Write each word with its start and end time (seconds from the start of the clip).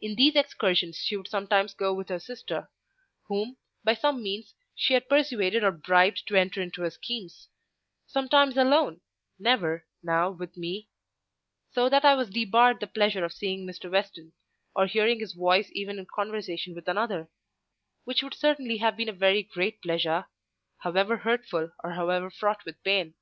In 0.00 0.14
these 0.14 0.36
excursions 0.36 0.96
she 0.98 1.16
would 1.16 1.26
sometimes 1.26 1.74
go 1.74 1.92
with 1.92 2.08
her 2.08 2.20
sister—whom, 2.20 3.56
by 3.82 3.94
some 3.94 4.22
means, 4.22 4.54
she 4.76 4.94
had 4.94 5.08
persuaded 5.08 5.64
or 5.64 5.72
bribed 5.72 6.24
to 6.28 6.36
enter 6.36 6.62
into 6.62 6.82
her 6.82 6.90
schemes—sometimes 6.90 8.56
alone, 8.56 9.00
never, 9.40 9.84
now, 10.04 10.30
with 10.30 10.56
me; 10.56 10.88
so 11.72 11.88
that 11.88 12.04
I 12.04 12.14
was 12.14 12.30
debarred 12.30 12.78
the 12.78 12.86
pleasure 12.86 13.24
of 13.24 13.32
seeing 13.32 13.66
Mr. 13.66 13.90
Weston, 13.90 14.34
or 14.72 14.86
hearing 14.86 15.18
his 15.18 15.32
voice 15.32 15.68
even 15.72 15.98
in 15.98 16.06
conversation 16.06 16.72
with 16.72 16.86
another: 16.86 17.28
which 18.04 18.22
would 18.22 18.34
certainly 18.34 18.76
have 18.76 18.96
been 18.96 19.08
a 19.08 19.12
very 19.12 19.42
great 19.42 19.82
pleasure, 19.82 20.26
however 20.78 21.16
hurtful 21.16 21.72
or 21.82 21.90
however 21.90 22.30
fraught 22.30 22.64
with 22.64 22.80
pain. 22.84 23.14